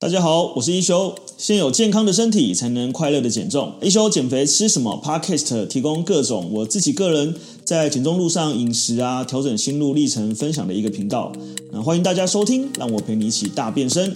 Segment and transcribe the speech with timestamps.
[0.00, 1.12] 大家好，我是一休。
[1.36, 3.74] 先有健康的身体，才能快乐的减重。
[3.82, 11.32] 一休减肥吃什么？Podcast 提供各种我自己个人在减重路上饮食啊，调整心路历程分享的一个频道。
[11.72, 14.12] 那欢迎大家收听，让我陪你一起大变身。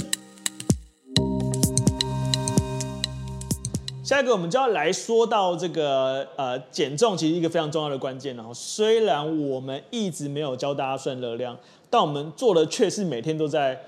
[4.04, 8.36] 下一个我们就要来说到这个呃减重，其实一个非常重要的关键。
[8.36, 11.58] 然后虽然我们一直没有教大家算热量，
[11.90, 13.80] 但我们做的却是每天都在。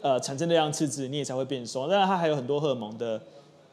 [0.00, 1.88] 呃，产生热量赤字，你也才会变瘦。
[1.88, 3.20] 当然，它还有很多荷尔蒙的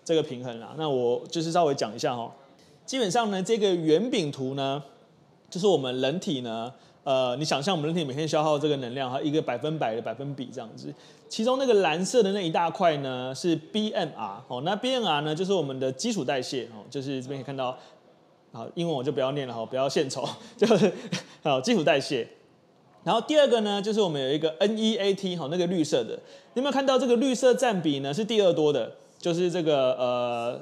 [0.04, 0.73] 这个平衡啦。
[0.77, 2.31] 那我就是稍微讲一下哈。
[2.86, 4.81] 基本上呢，这个圆饼图呢，
[5.50, 6.72] 就是我们人体呢，
[7.03, 10.94] 呃，你想象我们人体每天消耗这个能量哈，一个百分百的百分比这样子。
[11.27, 14.62] 其中那个蓝色的那一大块呢，是 BMR 哦。
[14.64, 17.76] 那 BMR 呢，就是我们的基础代谢哦，就是这边可以看到，
[18.52, 20.92] 好，英文我就不要念了哈，不要献丑， 就是
[21.44, 22.28] 好基础代谢。
[23.05, 26.16] 然后第二个呢，就是我们有一个 NEAT 哈，那个绿色的，
[26.55, 28.12] 你有没有看到这个绿色占比呢？
[28.12, 30.59] 是第二多的，就是这个呃，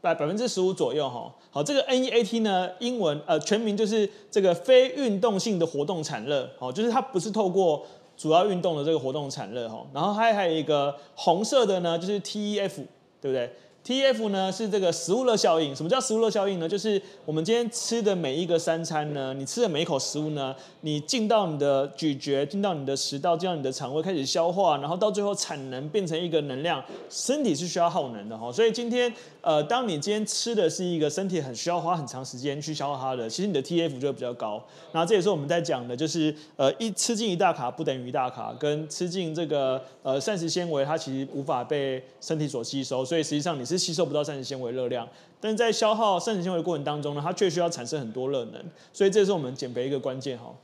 [0.00, 1.34] 百百分之十五左右哈。
[1.50, 7.84] 好，这个 NEAT 呢，英文呃全名就是这个非运动性的活动产热，好，就是它不是透过
[8.16, 9.84] 主要运动的这个活动产热哈。
[9.92, 12.86] 然后还还有一个红色的呢，就是 TEF，
[13.20, 13.52] 对不对
[13.86, 15.74] ？TF 呢是这个食物热效应。
[15.74, 16.68] 什么叫食物热效应呢？
[16.68, 28.52] 就是我们今天吃的每一个三餐呢，你吃的每一口食物呢，你进到你的咀嚼，进到你的食道，进到你的肠胃开始消化，然后到最后产能变成一个能量，身体是需要耗能的哈。
[28.52, 34.62] 所以今天呃，当你今天吃的是一个身体很需要花很长时间去消化它的，其实你的 TF 就会比较高。
[34.92, 45.08] 那这也是我们在讲的，就是呃一吃进一大卡不等于一大卡，跟吃进这个呃膳食纤维，它其实无法被身体所吸收，所以实际上你是吸收不到膳食纤维热量，
[45.40, 48.62] 但是在消耗膳食纤维的过程当中呢，它却需要产生很多热能，
[48.92, 50.54] 所以这是我们减肥一个关键哈。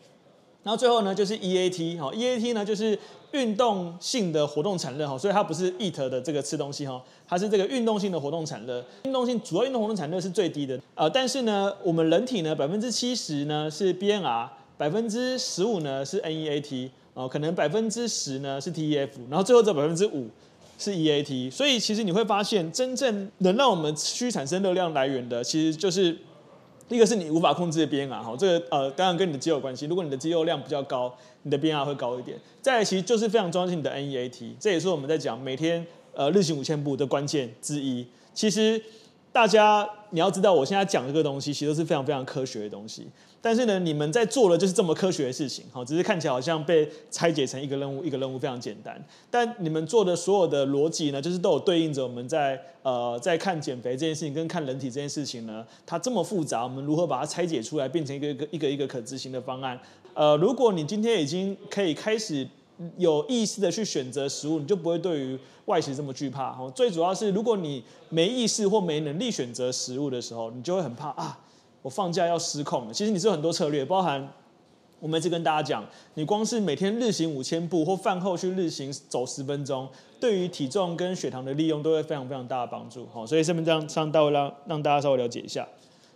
[0.62, 2.98] 然后最后呢，就是 EAT 哈，EAT 呢就是
[3.30, 8.84] 运动性的活动产热哈，所以它不是 eat 的这个吃东西哈，它是这个运动性的活动产热。
[9.04, 20.26] 运动性主要运动活动产热是最低的，呃，但是呢，我们人体呢百分之七十呢是 B N R，百分之十五呢是 NEAT，哦，可能百分之十呢是 TEF，然后最后这百分之五。
[20.78, 26.16] 是 EAT，所以其实你会发现，真正能让我们持续产生热量来源的，其实就是
[26.88, 29.86] 一个是你无法控制的 BMR 哈，这个呃当然跟你的肌肉关系。
[29.86, 32.38] 如果你的肌肉量比较高，你的 BMR 会高一点。
[32.60, 38.06] 再来，其实就是非常重要是你的 NEAT，这也是我们在讲每天呃日行五千步的关键之一。
[38.34, 38.80] 其实
[39.36, 43.06] 大家你要知道，我现在讲这个东西，其实都是非常非常科学的东西。
[43.42, 48.98] 但是呢，你们在做的就是这么科学的事情，好，只是看起来好像被拆解成一个任务，一个任务非常简单。
[49.30, 59.78] 但你们做的所有的逻辑呢，就是都有对应着我们在呃在看减肥这件事情跟看人体这件事情呢，它这么复杂，我们如何把它拆解出来，变成一个一个一个一个可执行的方案？
[60.14, 62.48] 呃，如果你今天已经可以开始
[62.98, 66.52] 有意识的去选择食物，你就不会对于外食这么惧怕。
[66.52, 71.38] 哈，最主要是如果你没意识或没能力选择食物的时候，你就会很怕啊。
[71.82, 72.92] 我放假要失控了。
[72.92, 74.28] 其实你是有很多策略，包含
[74.98, 79.88] 我们一直跟大家讲，你光是每天日行五千步或饭后去日行走十分钟，
[80.18, 83.06] 对于体重跟血糖的利用都会非常非常大的帮助。
[83.12, 85.66] 好，所以这边这样上大会让让大家稍微了解一下。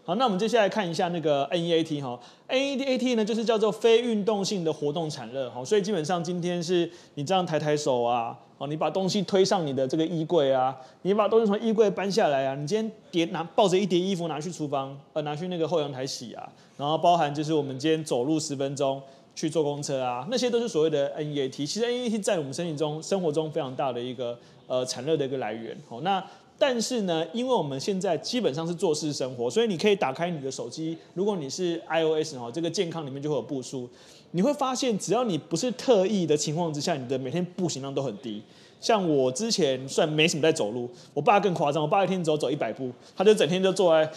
[0.05, 2.19] 好，那我们接下来看一下那个 NEAT 哈
[2.49, 5.49] ，NEAT 呢就是叫做非运动性的活动产热。
[5.51, 8.37] 哈，所以基本上今天是你这样抬抬手啊。
[8.59, 16.47] 哦，你把东西推上你的这个衣柜啊，你把东西从衣柜搬下来啊，你今天叠拿抱着一叠衣服拿去厨房，呃，拿去那个后阳台洗啊，
[16.77, 19.01] 然后包含就是我们今天走路十分钟
[19.35, 21.51] 去坐公车啊，那些都是所谓的 NEAT。
[21.51, 25.75] 其实 NEAT 在我们身体中生活中非常大的一个呃产热的一个来源。
[25.89, 26.23] 好，那
[26.61, 33.89] 但是呢，因为我们现在基本上是做事生活，所以你可以打开你的手机，如果你是 iOS 哦，这个健康里面就会有步数。
[34.33, 38.43] 你会发现，只要你不是特意的情况之下，你的每天步行量都很低。
[38.79, 44.11] 像我之前算没什么在走路，我爸更夸张，我爸一天只走走一百步，他就整天就坐在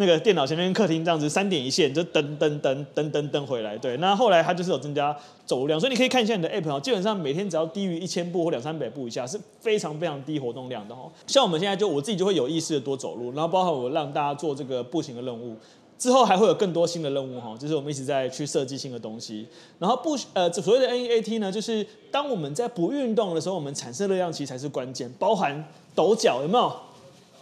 [0.00, 3.76] 那个电脑前面，客厅这样子三点一线，就噔噔噔噔噔噔回来。
[3.76, 5.14] 对，那后来它就是有增加
[5.44, 11.10] 走路量，所以你可以看一下你的 app 哦基本上每天只要低于一千步或两三百步以下，是非常非常低活动量的哦。
[11.26, 15.56] 像我们现在就我自己就会有意识的多走路，然后包括我让大家做这个步行的任务。
[15.98, 19.44] 之后还会有更多新的任务哈，就是我们一直在去设计新的东西。
[19.80, 26.72] 然后不呃，所谓的 NEAT 呢，就是当我们在不运动的时候，我们产生热量其实才是关键，包含抖脚有没有？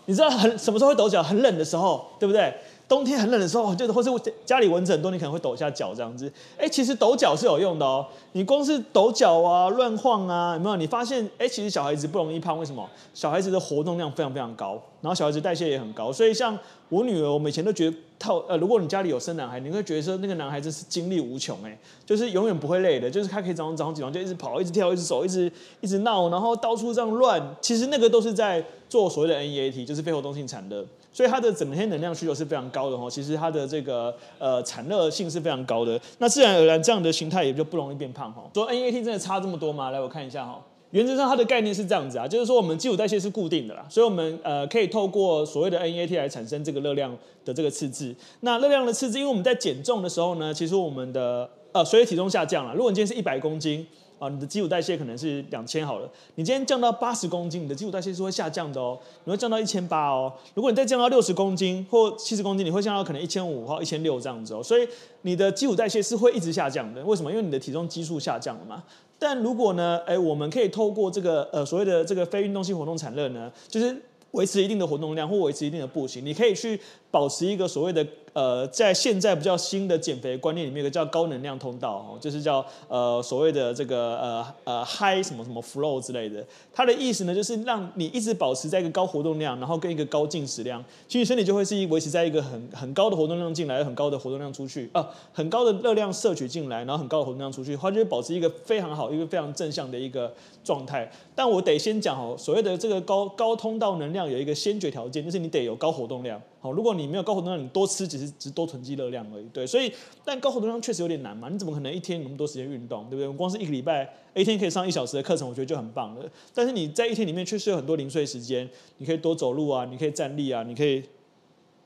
[0.06, 1.23] 你知道很什么时候会抖脚？
[1.23, 2.55] 很冷的时候，对不对？
[2.88, 4.11] 冬天很冷的时候， 就是或是
[4.44, 6.33] 家里蚊子很多，你可能会抖一下脚这样子。
[6.56, 8.06] 哎，其实抖脚是有用的哦。
[8.33, 10.77] 你光是抖脚啊、乱晃啊，有没有？
[10.77, 12.88] 你发现哎，其实小孩子不容易胖，为什么？
[13.12, 16.12] 小孩子的活动量非常非常高，然后小孩子代谢也很高。
[16.12, 16.56] 所以像
[16.88, 25.50] 我女儿，我们以前都觉得，套呃，如果你家里有生男孩，你会觉得说那个男孩子是精力无穷，哎，就是永远不会累的，就是他可以早上早上起床就一直跑、一直跳、一直走、一直
[25.81, 27.56] 一直闹，然后到处这样乱。
[27.61, 30.87] 其实那个都是在做所谓的 NEAT，就是非活动性产热。
[31.16, 38.44] 所以它的整天能量需求是非常高的哈，其实它的这个呃产热性是非常高的，那自然而然这样的形态也就不容易变胖哈。
[38.52, 39.88] 说 NEAT 真的差这么多吗？
[39.88, 47.16] 来我看一下哈，原则上它的概念是这样子啊，就是说我们基础代谢是固定的啦，所以我们呃可以透过所谓的 NEAT 来产生这个热量
[47.46, 48.14] 的这个赤字。
[48.40, 53.86] 那热量的赤字，因为我们在减重的时候呢，其实我们的呃随着体重下降了，如果你今天是一百公斤。
[54.18, 60.32] 啊，你的基础代谢可能是两千好了，你今天降到八十公斤，你的基础代谢是会下降的哦，你会降到一千八哦。
[60.54, 64.62] 如果你再降到六十公斤或七十公斤，你会降到可能一千五或一千六这样子哦。
[64.62, 64.88] 所以
[65.22, 67.30] 你的基础代谢是会一直下降的，为什么？
[67.30, 68.82] 因为你的体重基数下降了嘛。
[69.18, 73.94] 但如果呢，哎，我们可以透过这个呃所谓的这个非运动性活动产热呢，就是
[74.30, 76.80] 维持一定的活动量或维持一定的步行，你可以去
[77.10, 78.06] 保持一个所谓的。
[78.37, 86.44] 呃，在现在比较新的减肥观念里面，有个叫高能量通道哦，就是叫呃所谓的这个呃呃 high 什么什么 flow 之类的。
[86.71, 100.31] 它的意思呢，就是让你一直保持在一个高活动量，然后跟一个高进食量，其实身体就会是维持在一个很很高的活动量进来，很高的活动量出去啊，很高的热量摄取进来，然后很高的活动量出去，它就会保持一个非常好、一个非常正向的一个
[100.62, 101.11] 状态。
[101.35, 106.38] 但我得先讲哦，所谓的这个高高通道能量有一个先决条件，就是你得有高活动量。
[106.66, 109.46] 好，如果你没有高活动量，你多吃只是只是多囤积热量而已。
[109.52, 109.92] 对，所以
[110.24, 113.28] 但高活动量确实有点难嘛，你怎么可能一天有那么多时间运动，对不对？
[113.28, 116.28] 我光是一个礼拜一天可以上一小时的课程，我觉得就很棒了。
[116.52, 118.68] 但是你在一天里面确实有很多零碎时间，
[118.98, 121.02] 你可以多走路啊，你可以站立啊，你可以，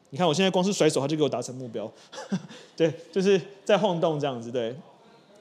[0.08, 1.92] 你看我现在光是甩手，他就给我达成目标，
[2.74, 4.74] 对，就是在晃动这样子，对。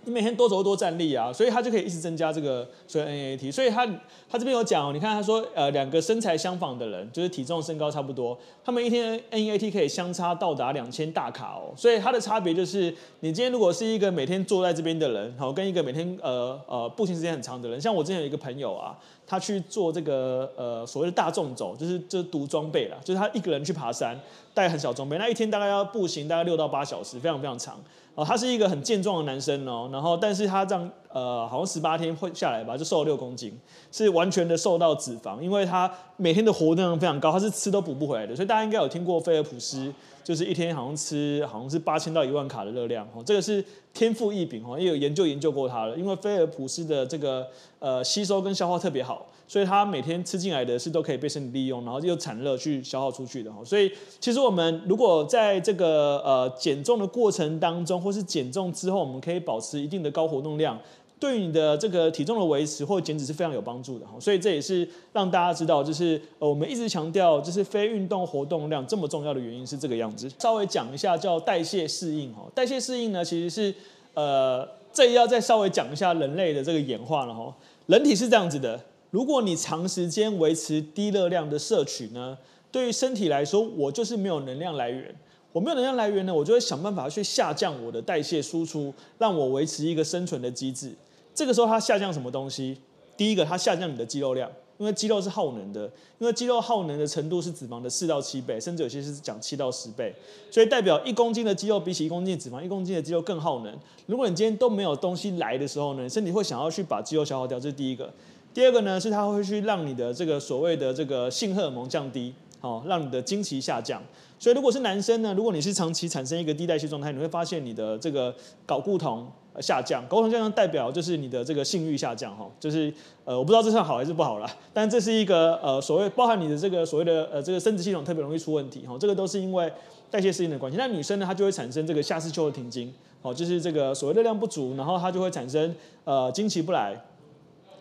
[0.06, 3.51] 你每天多走多站立啊，所以他就可以一直增加这个所以 NEAT。
[3.51, 3.86] 所以他
[4.30, 11.74] 他这边有讲哦，你看他说呃两个身材相仿的人，就是体重身高差不多，他们一天 NEAT 可以相差到达两千大卡哦。
[11.75, 18.98] 所以它的差别就是，你今天如果是一个每天坐在这边的人，好跟一个每天呃呃步行时间很长的人，像我之前有一个朋友啊，
[19.28, 24.18] 他去做这个呃所谓的大众走，就是就是独装备啦，就是他一个人去爬山，
[24.54, 27.80] 带很小装备，那一天大概要步行大概六到八小时，非常非常长。
[28.19, 33.57] 哦，他是一个很健壮的男生哦，然后但是他这样呃，好像十八天会下来吧，就瘦了六公斤，
[33.94, 39.94] 是完全的瘦到脂肪，因为他每天的活动量非常高，他是吃都补不回来的，所以大家应该有听过菲尔普斯，
[40.30, 43.66] 就是一天好像吃好像是八千到一万卡的热量哦，这个是
[43.96, 47.48] 天赋异禀哦，也有研究研究过他了，因为菲尔普斯的这个
[47.80, 49.26] 呃吸收跟消化特别好。
[49.48, 53.66] 所以他每天吃进来的是都可以被身体利用，然后又产热去消耗出去的哈。
[53.66, 60.80] 所以其实我们如果在这个呃减重的过程当中，或是减重之后，我们可以保持一定的高活动量，
[61.19, 64.13] 对你的这个体重的维持或减脂是非常有帮助的哈。
[64.19, 70.31] 所以这也是让大家知道，就是呃我们一直强调，就是非运动活动量这么重要的原因是这个样子。
[70.39, 73.75] 稍微讲一下叫代谢适应哈，代谢适应呢其实是
[74.13, 77.54] 呃这要再稍微讲一下人类的这个演化了哈。
[77.88, 78.80] 人体是这样子的。
[79.12, 82.38] 如果你长时间维持低热量的摄取呢，
[82.72, 85.13] 对于身体来说，我就是没有能量来源。
[85.51, 90.94] 我没有能量来源呢，我就会想办法去下降我的代谢输出，让我维持一个生存的机制。
[91.34, 92.78] 这个时候它下降什么东西？
[93.18, 100.13] 第一个，它下降你的肌肉量，因为肌肉是耗能的，因为肌肉耗能的程度是脂肪的四到七倍，甚至有些是讲七到十倍，
[100.51, 103.78] 所以代表一公斤的肌肉比起一公斤的脂肪，一公斤的肌肉更耗能。
[104.06, 108.13] 如果你今天都没有东西来的时候呢，身体会想要去把肌肉消耗掉，这是第一个。
[108.54, 114.01] 第二个呢，是它会去让你的这个所谓的这个性荷尔蒙降低，好，让你的经期下降。
[114.39, 118.34] 所以如果是男生呢，如果你是长期产生一个低代谢状态，你会发现你的这个
[118.65, 119.29] 睾固酮
[119.60, 122.91] 下降，睾固酮下降代表就是你的这个性欲下降，哈，就是
[123.25, 129.72] 呃，我不知道这算好还是不好啦，但这是一个呃所谓包含你的这个所谓的呃这个生殖系统特别容易出问题，哈，这个都是因为
[130.10, 130.77] 代谢适应的关系。
[130.77, 137.00] 那女生呢，她就会产生这个夏至秋的停经，哦，就是这个所谓热量不足，然后她就会产生呃经期不来。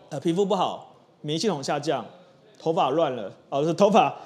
[0.09, 2.03] 呃，皮肤不好，免疫系统下降，
[2.57, 4.17] 头发乱了，哦，是头发，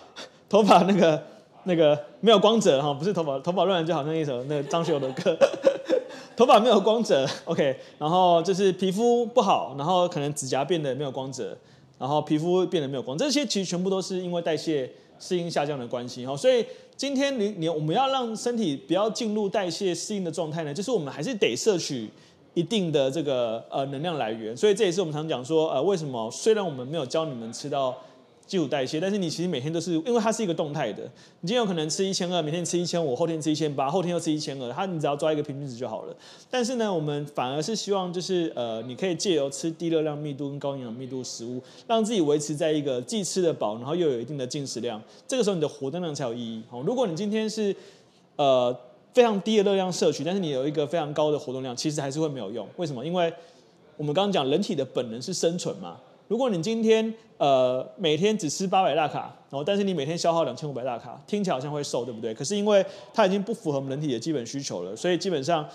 [0.47, 1.21] 头发那个
[1.65, 5.37] 那个没有光泽哈，不是头发，头发乱就好像一首那个张学友的歌，
[6.35, 11.57] 头发没有光泽，OK，然后就是皮肤不好，然后可能指甲变得没有光泽，
[11.97, 16.65] 然后皮肤变得没有光，这些其实全部都是因为代谢适应下降的关系哈，所以
[16.95, 22.09] 今天你你我们要让身体不要进入代谢适应的状态呢，就是我们还是得摄取。
[22.55, 27.97] 一定的这个呃能量来源，所以这也是我们常讲说呃为什么虽然我们没有教你们吃到
[28.45, 31.03] 基础代谢，但是你其实每天都是，因为它是一个动态的，
[31.41, 36.15] 你今天有可能吃一千二，明天吃一千五，后天吃一千八，后天又吃一千二，它你只要抓一个平均值就好了。
[36.51, 46.61] 但是呢，我们反而是希望就是呃，你可以借由吃低热量密度跟高营养密度食物，让自己维持在一个既吃得饱，然后又有一定的进食量，这个时候你的活动量才有意义。
[46.69, 47.75] 哦，如果你今天是
[48.35, 48.75] 呃
[49.13, 52.67] 非常低的热量摄取，但是你有一个非常高的活动量，其实还是会没有用。
[52.77, 53.05] 为什么？
[53.05, 53.31] 因为
[53.95, 55.97] 我们刚刚讲人体的本能是生存嘛。
[56.27, 62.33] 如果你今天呃每天只吃八百大卡，然后但是你每天消耗两千五百大卡，听起来好像会瘦，对不对？
[62.33, 65.67] 可是因为它已经不符合我们人体的基本需求了，所以基本上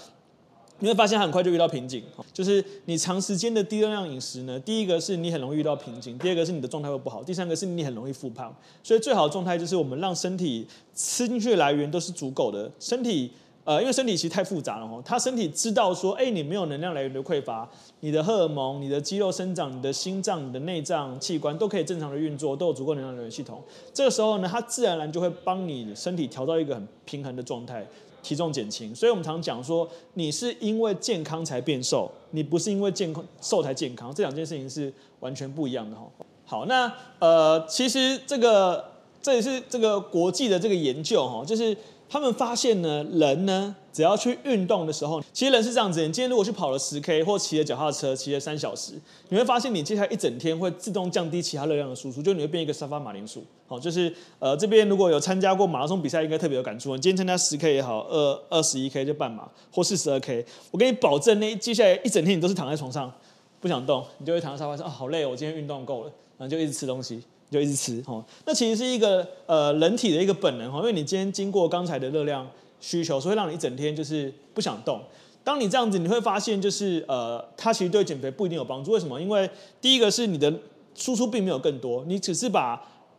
[0.80, 2.02] 你会发现很快就遇到瓶颈。
[2.32, 8.54] 就是你长时间的低热量饮食呢，第一个是你很容易遇到瓶颈，第二个是你的状态会不好，第三个是你很容易复胖。
[8.82, 13.30] 所以最好的状态就是我们让身体吃进去的来源都是足够的，身体。
[13.68, 17.68] 呃，因为身体其实太复杂了哦，他身体知道说，哎，你没有能量来源的匮乏，
[18.00, 23.62] 你的荷尔蒙、你的肌肉生长、你的心脏、你的内脏器官都可以正常的运作，都有足够能量来源系统。
[23.92, 27.86] 这个时候呢，它自然而然就会帮你身体调到一个很平衡的状态，
[28.22, 28.94] 体重减轻。
[28.94, 36.10] 所以我们常讲说，你是因为健康才变瘦，你不是因为健康瘦才健康，这两件事情是完全不一样的哈。
[36.46, 38.82] 好，那呃，其实这个
[39.20, 41.76] 这也是这个国际的这个研究哈，就是。
[42.10, 46.00] 他们发现呢，人呢，只要去运动的时候，其实人是这样子。
[46.00, 48.94] 你今天如果去跑了十 K，或骑了脚踏车骑了三小时，
[49.28, 53.44] 你会发现你接下来一整天会自动降低其他热量的输出，就你会变一个沙发马铃薯。
[53.66, 56.96] 好，就是呃这边如果有参加过马拉松比赛，应该特别有感触。
[56.96, 63.12] 你今天参加十 K 也好，二二十一 K 就半马，或四十二 K，我给你保证，那接下来一整天你都是躺在床上
[63.60, 67.22] 不想动，你就会躺在沙发上，啊好累，我今天运动够了，然后就一直吃东西。
[67.50, 72.46] 就一直吃哈，那其实是一个呃人体的一个本能哈，因为你今天经过刚才的热量
[72.78, 75.00] 需求，所以让你一整天就是不想动。
[75.42, 78.90] 当你这样子，你会发现就是呃，它其实对减肥不一定有帮助。
[78.90, 79.18] 为什么？
[79.18, 79.48] 因为
[79.80, 80.52] 第一个是你的
[80.94, 82.78] 输出并没有更多，你只是把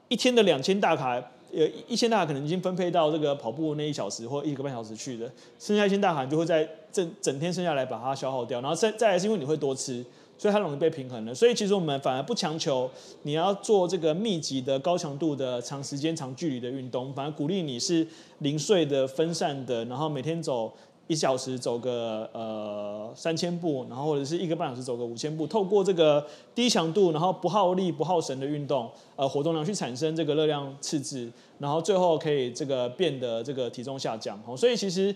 [0.09, 1.13] 一天的两千大卡，
[1.51, 10.05] 呃一千大卡可能已经分配到这个跑步那一小时或一个半小时去的，剩下一千大卡你就会在整整天剩下来把它消耗掉，然后再再来是因为你会多吃。
[10.39, 12.89] 所以它容易被平衡了，所以其实我们反而不强求
[13.24, 20.72] 你要做这个密集的、高强度的、长时间、长距离的运动，反而鼓励你是零碎的、分散的，然后每天走
[21.08, 34.41] 一小时，走个呃三千步，然后或者是一个半小时走个五千步，透过这个低强度，然后不耗力、不耗神的运动，呃，活动量去产生这个热量赤字，然后最后可以这个变得这个体重下降。
[34.48, 35.13] 哦，所以其实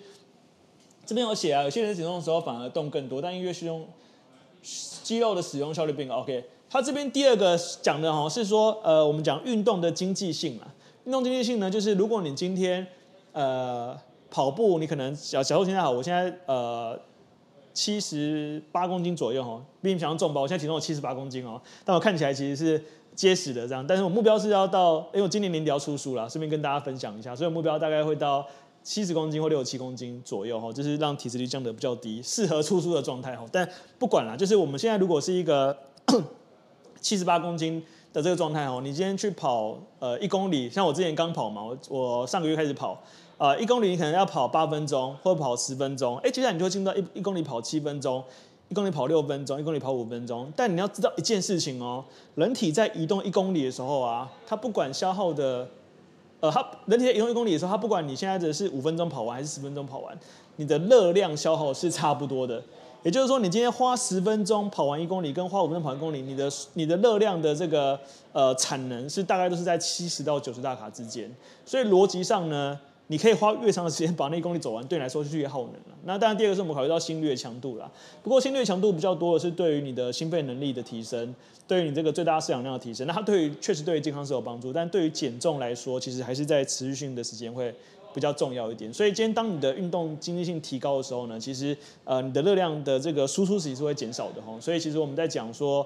[1.05, 3.87] 这边有写啊，有些人体重的时候反而动更多，但因为是用。
[4.63, 6.21] 肌肉的使用效率变高。
[6.21, 10.63] OK，他这边第二个讲的哈是说，呃，我们讲运动的经济性嘛。
[11.03, 12.87] 运动经济性呢，就是如果你今天
[13.33, 13.95] 呃
[14.31, 16.97] 跑步，你可能小小后现在好，我现在呃
[17.73, 20.39] 七十八公斤左右哈，比你想象重吧？
[20.39, 23.85] 我现在体重有七十八公斤哦，但我看起来其实是结实的这样。
[23.85, 28.47] 但是我目标是要到，因为我今年年底要出书了，顺便跟大家分享一下，所以我目标大概会到。
[28.83, 33.45] 七十公斤或六十七公斤左右哈，就是让体脂率降得比较低，适合出书的状态哈。
[33.49, 35.75] 但不管啦，就是我们现在如果是一个
[36.99, 43.01] 七十八公斤的这个状态哦，你今天去跑呃一公里，像我之前刚跑嘛，我我上个月开始跑，
[43.37, 48.21] 呃一公里你可能要跑八分钟或者跑十分钟，哎，接下来你就会进入到一一公里跑七分钟，
[48.67, 50.51] 一公里跑六分钟，一公里跑五分钟。
[50.57, 52.03] 但你要知道一件事情哦，
[52.35, 55.69] 人体在移动一公里的时候啊，它不管消耗的。
[56.43, 60.13] 呃，它人体在移动一公里的时候，它不管你现在的是五分钟跑完还是十分钟跑完，
[60.57, 62.61] 你的热量消耗是差不多的。
[63.01, 67.97] 也就是说，你今天花十分钟跑完一公里，跟花五分钟跑一公里，你的你的热量的这个
[68.33, 71.33] 呃产能是大概都是在七十到九十大卡之间。
[71.65, 75.97] 所以逻辑上呢，你可以花越长的时间把那一公里走完，对你来说是越耗能了。
[76.05, 77.89] 那当然，第二个是我们考虑到心率的强度啦。
[78.23, 81.35] 不过心率强度比较多的是对于你的心肺能力的提升，
[81.67, 83.05] 对于你这个最大摄氧量的提升。
[83.05, 87.73] 那它对于确实对于健康是有帮助，但对于减重来说，其实还是在持续性的时间会
[88.13, 88.91] 比较重要一点。
[88.93, 94.57] 所以今天当你的运动经济性提高的时候呢，其实呃你的热量的这个输出其实是会减少的哈。
[94.61, 95.85] 所以其实我们在讲说。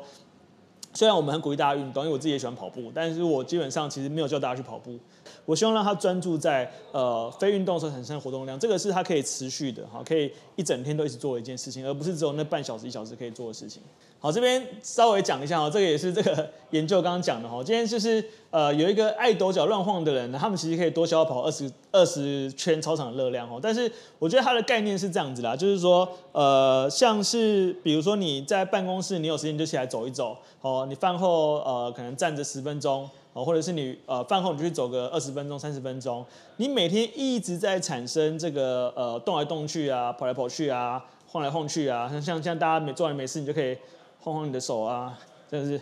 [0.97, 4.97] 虽然我们很鼓励大家运动，因为我自己也喜欢跑步，但是我基本上其实没有叫大家去跑步。
[5.45, 13.83] 我希望让他专注在呃非运动时候产生活动量，这个是他可以持续的哈，可以一整天都一直做一件事情，而不是只有那半小时一小时可以做的事情。
[14.19, 17.63] 好，这边稍微讲一下哦，这个也是这个研究刚刚讲的哈。
[17.63, 23.59] 今天就是呃有一个爱抖脚乱晃的人，他们其实可以多消耗跑二十二十圈操场的热量哦。
[23.61, 30.87] 但是我觉得它的概念是这样子啦，就是说呃像是比如说你在办公室，你有时间就起来走一走哦。
[30.89, 36.25] 你饭后呃可能站着十分钟哦，或者是你呃饭后你就去走个二十分钟、三十分钟。
[36.55, 43.77] 你每天一直在产生这个呃动来动去啊，跑来跑去啊，晃来晃去啊，像像像大家每做完没事，你就可以。
[44.19, 45.17] 晃晃你的手啊，
[45.49, 45.81] 真的是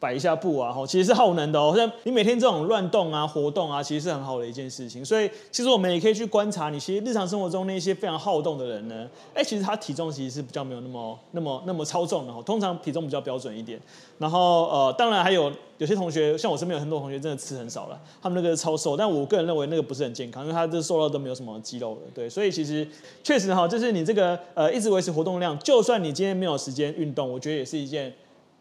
[0.00, 1.74] 摆一下步啊，吼，其实是耗能的哦。
[1.76, 5.04] 像你每天这种乱动啊、活动啊，其实是很好的一件事情。
[5.04, 12.40] 所以，其实我们也可以去观察你其实日常生活中那些非常好动的人呢，哎，其实他体重其实是比较没有那么、那么、那么超重的哈。
[12.42, 13.78] 通常体重比较标准一点。
[14.16, 18.96] 然后，呃，当然还有有些同学，像我身边有很多同学真的吃很少了，他们那个超瘦。
[18.96, 22.00] 但我个人认为那个不是很健康，因为他这瘦到都没有什么肌肉了。
[22.14, 22.88] 对，所以其实
[23.22, 28.10] 确实哈，就是你这个呃一直维持活动量，就算你今天没有时间运动，我觉得也是一件。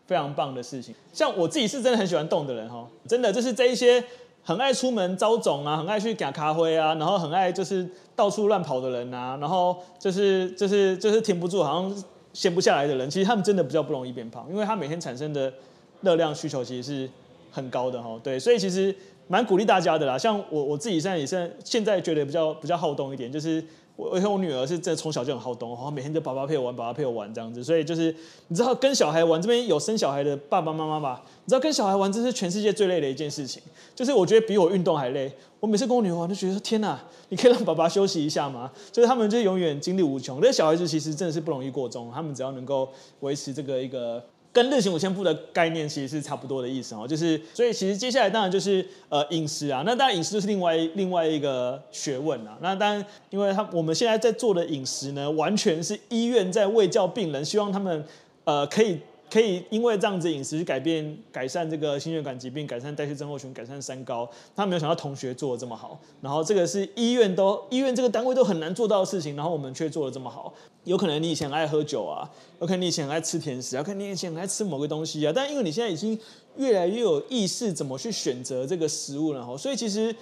[0.10, 4.04] 非常棒的事情，像我自己是真的很喜欢动的人哈，真的就是这一些
[4.42, 15.54] 很爱出门招总啊，很爱去赶咖啡啊，然后很爱就是到处乱跑的人啊，然后就是就是就是停不住，好像闲不下来的人，其实他们真的比较不容易变胖，因为他每天产生的
[16.02, 17.10] 热量需求其实是
[17.52, 18.96] 很高的哈，对，所以其实
[19.28, 20.18] 蛮鼓励大家的啦。
[20.18, 23.64] 像我我自己现在也是现在觉得比较比较好动一点，就是。
[24.00, 28.16] 我而且我女儿是真的从小就很好动，然后每天就爸爸陪我玩，爸爸陪我玩这样子，所以就是
[28.48, 31.22] 你知道跟小孩玩，这边有生小孩的爸爸妈妈吧？
[31.44, 33.62] 你知道跟小孩玩，这是全世界最累的一件事情，
[33.94, 35.30] 就是我觉得比我运动还累。
[35.60, 38.72] 我每次跟我女儿玩，就觉得天哪，你可以让爸爸休息一下吗？
[38.90, 40.40] 就是他们就永远精力无穷。
[40.42, 42.88] 那小孩子其实真的是不容易过重，他们只要能够
[43.20, 44.24] 维持这个一个。
[44.52, 52.58] 跟日行五千步的概念其实是差不多的意思哦，就是所以其实接下来当然就是呃饮食啊，那当然饮食就是另外另外一个学问啊。
[52.62, 58.04] 那当然，因为他我们现在在做的饮食呢，完全是医院在喂教病人，希望他们
[58.44, 59.00] 呃可以。
[59.32, 66.00] 可以因为这样子饮食去改变、改善这个心血管疾病、改善代谢症候群、改善三高，他没有想到同学做的这么好。
[66.22, 70.54] 然后这个是医院都医院这个单位都很难做到的事情，然后我们却做的这么好。
[70.84, 76.18] 有可能你以前爱喝酒啊，有可能你以前爱吃甜食，有可能你以前爱吃某个东西啊，但因为你现在已经
[76.58, 80.16] 越来越有意识怎么去选择这个食物了，所以其实。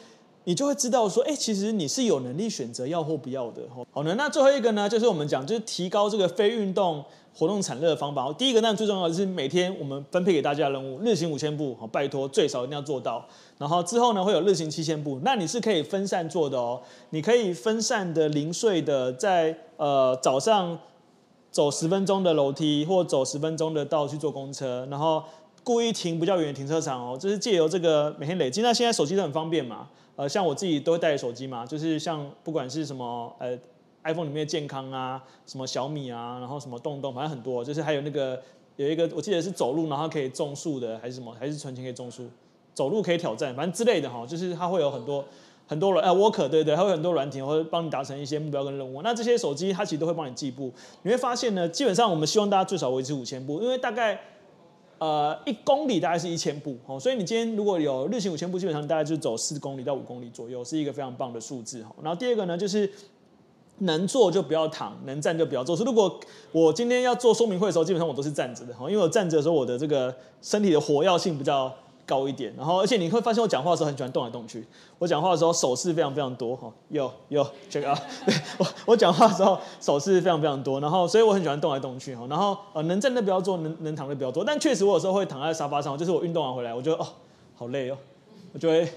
[0.47, 3.61] 你就会知道说，哎，其实你是有能力选择要或不要的。
[3.91, 7.03] 好呢，那最后一个呢，就是我们讲，就是提高这个非运动
[7.35, 8.31] 活动产热的方法。
[8.31, 13.25] 第一个，那最重要的是每天我们分配给大家的任务，日行五千步，好，拜托最少一定要做到。
[13.57, 16.81] 然后之后呢，会有日行七千步，那你是可以分散做的哦。
[17.09, 20.79] 你可以分散的、零碎的，在呃早上
[21.51, 25.21] 走十分钟的楼梯，或走十分钟的道去坐公车，然后
[25.65, 28.61] 故意停比较远的停车场哦，就是借由这个每天累积。
[28.61, 29.89] 那现在手机都很方便嘛。
[30.17, 33.55] 呃，像我自己都会带着手机嘛，就是像不管是什么呃
[34.03, 38.41] ，iPhone 里面的健康啊，什么小米啊，然后什么动动，反正很多，就是还有那个
[38.77, 42.27] 有一个我记得是走路然后可以种树的，还是什么，还是存钱可以种树，
[42.73, 45.23] 走路可以挑战，反正之类的哈，就是它会有很多
[45.67, 49.03] 很多软呃，Worker 对对，它会很多软体，会帮你达成一些目标跟任务。
[49.03, 54.19] 那这些手机它其实都会帮你计步，你会发现呢，基本上我们希望大家最少维持五千步，因为大概。
[54.99, 61.95] 呃，一公里大概是一千步，哦，所以你今天如果有日行五千步，基本上大概就走四公里到五公里左右，是一个非常棒的数字，哈。
[62.01, 62.89] 然后第二个呢，就是
[63.79, 65.75] 能坐就不要躺，能站就不要坐。
[65.75, 66.19] 所以如果
[66.51, 71.73] 我今天要做说明会的时候，基本上我都是站着的，哈，因为我站着的时候，我的这个身体的活跃性比较。
[72.07, 74.65] 高一点，然后而且你会发现我讲话的时候很喜欢动来动去。
[74.97, 82.25] 我讲话的时候手势非常非常多哈，有有这个啊，对我 我讲话的时候手势非常非常多，然后所以我很喜欢动来动去哈。
[82.29, 84.41] 然后呃能站的不要坐，能能躺的比较多。
[84.41, 87.05] 但确实我有时候会躺在沙发上，就是我运动完回来，我觉得哦
[87.55, 87.97] 好累哦，
[88.53, 88.87] 我就会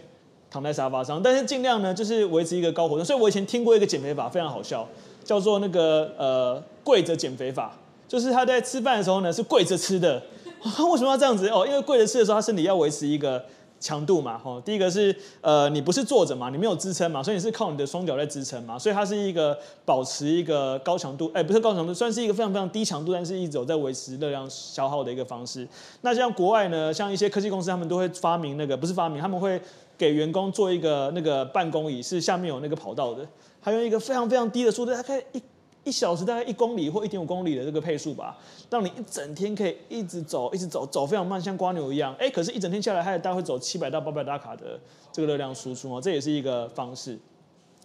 [0.49, 1.20] 躺在沙发上。
[1.20, 3.05] 但是尽量呢就是维持一个高活动。
[3.05, 4.87] 所以我以前听过一个减肥法，非常好笑，
[5.25, 10.23] 叫做那个呃跪着减肥法，就是他在吃饭的时候呢是跪着吃的。
[10.62, 11.66] 他 为什么要这样子哦？
[11.66, 13.42] 因为跪着吃的时候，他身体要维持一个
[13.79, 14.37] 强度嘛。
[14.37, 25.66] 吼，第一个是呃，你不是坐着嘛，你没有支撑嘛，所以你是靠你的双脚在支撑嘛，所以它是一个保持一个高强度，哎，不是高强度，算是一个非常非常低强度，但是一直有在维持热量消耗的一个方式。
[26.03, 29.61] 那像国外呢，像一些科技公司，他们都会发明那个，不是发明，他们会
[29.96, 33.27] 给员工做一个那个办公椅，是下面有那个跑道的，
[33.61, 35.42] 还用一个非常非常低的速度，它可以一。
[35.84, 38.36] 一小时大概一公里或一点五公里的这个配速吧，
[38.68, 42.14] 让你一整天可以一直走，一直走，走非常慢，像蜗牛一样。
[42.18, 44.78] 哎，可是，一整天下来，它也大概会走七百到八百大卡的
[45.10, 47.12] 这个热量输出哦，这也是一个方式。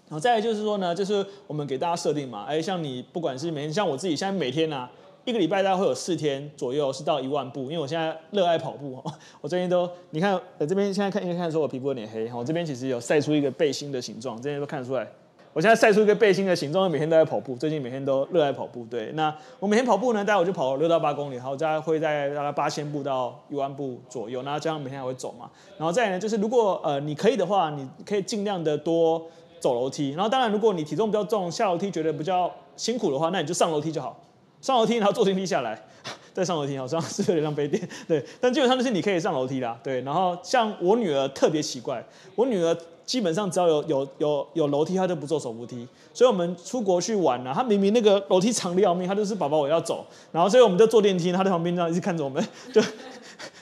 [0.08, 4.92] 然后再来就是说呢，就是我们给大家设定嘛，哎，像你不管是每天，像我自己现在每天啊，
[5.24, 15.08] 一个礼拜大概会有四天左右是到一万步，因为我现在热爱跑步哦， 我最近都你看，在这边现在看应该看说我皮肤有点黑，我这边其实有晒出一个背心的形状，这边都看得出来。
[15.56, 17.56] 我现在晒出一个背心的形状，每天都在跑步。
[17.56, 18.86] 最近每天都热爱跑步。
[18.92, 24.44] 对，那我每天跑步呢，大概我就跑六到八公里，然后大概会在大概八千步到一万步左右。
[24.44, 25.50] 那这样每天还会走嘛？
[25.78, 29.26] 然后再来呢，就是如果呃你可以的话，你可以尽量的多
[29.62, 30.10] 走楼梯。
[30.12, 34.22] 然后当然，如果你体重比较重，下楼梯觉得比较辛苦的话，那你就上楼梯就好。
[34.60, 35.82] 上楼梯，然后坐电梯下来。
[36.34, 37.82] 再上楼梯，好像是有点浪费电。
[38.06, 39.80] 对，但基本上就是你可以上楼梯啦。
[39.82, 42.04] 对，然后像我女儿特别奇怪，
[42.36, 45.88] 我女儿基本上只要有有有有楼梯，他就不坐手扶梯。
[46.14, 52.82] 所以我们出国去玩啊，他明明那个楼梯长的要命，他就是宝宝我要走，然后所以我们就坐电梯，他在旁边这样一直看着我们， 就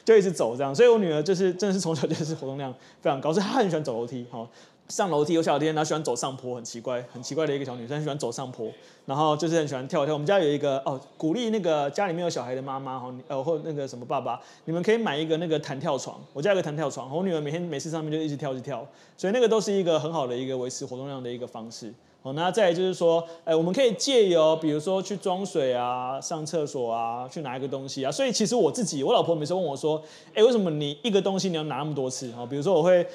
[0.05, 0.73] 就一直走这样。
[0.73, 4.25] 所以我女儿就是真的是从小就是活动量非常高，所以她很喜欢走楼梯。
[4.31, 4.47] 好。
[4.89, 8.67] 上楼梯有小天，她喜欢走上坡，很奇怪，很奇怪的一个小女生，喜欢走上坡，
[9.05, 10.13] 然后就是很喜欢跳跳。
[10.13, 16.19] 我们家有一个哦，鼓励那个家里面有小孩的妈妈哈，呃或那个什么爸爸，你们可以买一个那个弹跳床。
[16.33, 18.85] 我家有个弹跳床，我女儿每天每次上面就一直跳一直跳，
[19.17, 21.91] 所以那个都是一个很好的一个维持活动量的一个方式。
[22.21, 28.11] 好，那再来就是说，哎，我们可以借由比如说去装水啊、上厕所啊、去拿一个东西啊。
[28.11, 30.01] 所以其实我自己，我老婆每次问我说，
[30.33, 32.31] 哎，为什么你一个东西你要拿那么多次？
[32.33, 33.07] 哈，比如说我会。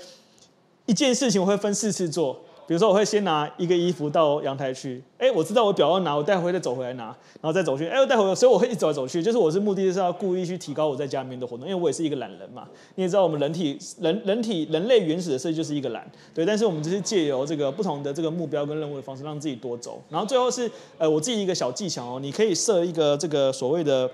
[0.89, 2.33] 一件事情我会分四次做，
[2.67, 12.67] 比如说我会先拿一个衣服到阳台去，哎，我知道我表要拿，我待会再走回来拿，然后再走去，哎，我待会，所以我会一走来走去，就是我是目的就是要故意去提高我在家里面的活动，因为我也是一个懒人嘛。
[12.95, 20.03] 你也知道我们人体人人体人类原始的设计就是一个懒，对，但是我们只是借由这个不同的这个目标跟任务的方式，让自己多走。
[20.09, 24.11] 然后最后是呃我自己一个小技巧哦，你可以设一个这个所谓的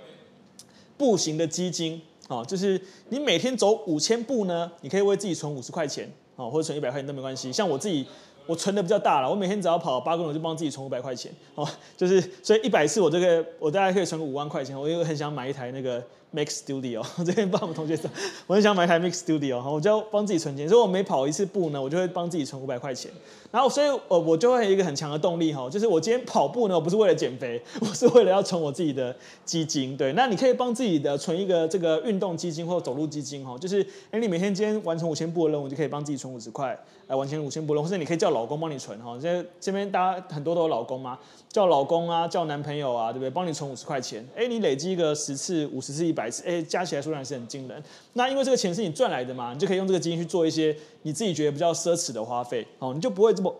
[0.99, 6.11] 步行的基金，哦，就是你每天走五千步呢，你可以为自己存五十块钱。
[6.37, 7.53] 哦，或者存一百块钱都没关系。
[7.53, 8.07] 像我自己，
[8.47, 11.33] 我存的比较大了，我每天只要跑八公里，就帮自己存五百块钱。
[11.55, 14.79] 哦，就是所以一百次我这个，我大概可以存个五万块钱。
[14.79, 16.03] 我又很想买一台那个。
[16.35, 18.11] Max Studio，这边帮我们同学说，
[18.49, 23.09] 我很想买一台 Max Studio 哈，我就要帮自己存钱，所以我每跑一次步呢，我就会帮自己存五百块钱，
[23.55, 29.15] 然后所以呃我就会有一个很强的动力哈，就是我今天跑步呢，我不是为了减肥， 我是为了要存我自己的
[29.45, 41.17] 基金，对，那你可以帮自己的存一个这个运动基金或走路基金哈，就是哎你每天今天完成五千步的任务，就可以帮自己存五十块，来完成五千步任务，或者你可以叫老公帮你存哈，现在这边大家很多都有老公嘛，
[41.49, 43.31] 叫老公啊，叫男朋友啊，对不对？
[43.31, 47.05] 帮你存五十块钱，哎你累积一个十次、五十次、一百次，哎加起来。
[47.05, 47.83] 数量是很惊人，
[48.15, 53.55] 那因为这个钱是你赚来的嘛，你就可以用这个基金去做一些你自己觉得比较奢侈的花费，哦，你就不会这么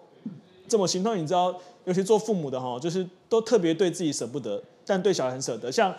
[0.69, 1.17] 这么心痛。
[1.17, 1.55] 你知道，
[1.85, 5.71] 尤其做父母的哈，就是都特别对自己舍不得，但对小孩很舍得。
[5.71, 5.95] 像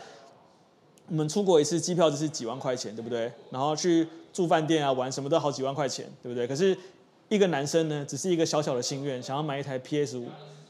[1.07, 3.31] 我们出国一次机票就是几万块钱，对不对？
[3.49, 6.45] 然后去住饭店啊、玩什么都好几万块钱，对不对？
[6.45, 6.77] 可是
[7.29, 10.27] 一个男生呢，只是一个小小的心愿，想要买一台 PS 五。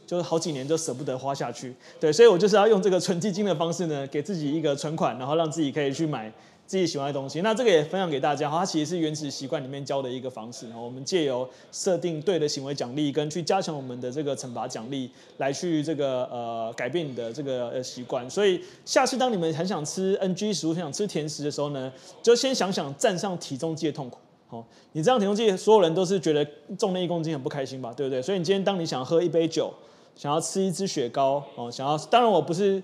[0.07, 6.31] 就是好几年就舍不得花下去，对，所以我就是要用这个存基金的方式呢，给自己一个存款，然后让自己可以去买
[6.67, 7.41] 自己喜欢的东西。
[7.41, 10.67] 那这个也分享给大家，它其实是原始习惯里面教的一个方式。
[10.67, 18.29] 然后我们借由设定对的行为奖励，跟去加强我们的这个惩罚奖励，来去这个呃改变你的这个呃习惯。
[18.29, 24.17] 所以下次当你们很想吃 NG 食物、很想吃甜食的时候呢，就先想想站上体重计的痛苦。
[24.47, 26.45] 好，你这样体重计，所有人都是觉得
[26.77, 27.93] 重了一公斤很不开心吧？
[27.95, 28.21] 对不对？
[28.21, 29.73] 所以你今天当你想喝一杯酒。
[30.17, 32.81] 想要吃一支雪糕哦，想要，当然我不是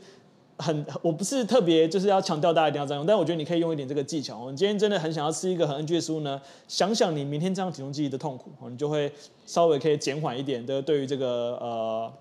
[0.61, 4.49] 很，我不是特别就是要强调大家一定要这样用，但我觉得你可以用一点这个技巧。
[4.51, 9.11] 你今天真的很想要吃一个很 NG 的食物呢，想想你明天这样体重计的痛苦，你就会
[9.45, 12.13] 稍微可以减缓一点的对于这个呃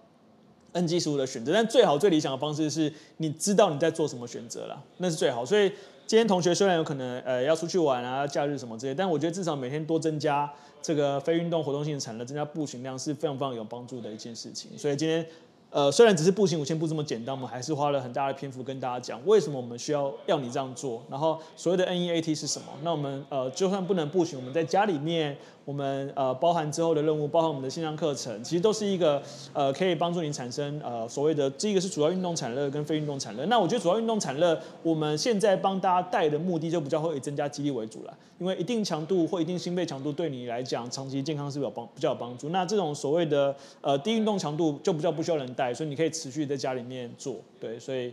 [0.72, 1.52] NG 食物的选择。
[1.52, 5.44] 但最好最理想的方式是你知道你在做什么选择啦，那是最好。
[5.44, 5.70] 所以
[6.06, 10.50] 今天同学虽然有可能呃要出去玩啊，假日什么之类，但我觉得至少每天多增加。
[10.82, 14.70] 这个非运动活动性的产热，增加步行量是非常非常有帮助的一件事情。
[14.78, 15.26] 所以今天，
[15.70, 21.02] 呃，虽然只是步行五千步这么简单，我们还是花了很大的篇幅跟大家讲为什么我们需要要你这样做。
[21.08, 22.66] 然后所谓的 NEAT 是什么？
[22.82, 25.36] 那我们呃，就算不能步行，我们在家里面。
[25.64, 33.46] 我们呃包含之后的任务，包含我们的线上课程，其实都是一个呃可以帮助你产生呃所谓的这个是主要运动产热跟非运动产热。
[33.46, 42.48] 那我觉得主要运动产热，我们现在帮大家带的目的就比较会以增加肌力为主了，因为一定强度或一定心肺强度对你来讲长期健康是有帮比较有帮助。
[42.48, 48.12] 那这种所谓的呃低运动强度就比较不需要人带，所以你可以持续在家里面做，对，所以。